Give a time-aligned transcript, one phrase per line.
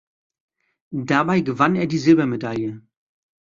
[1.11, 2.81] Dabei gewann er die Silbermedaille.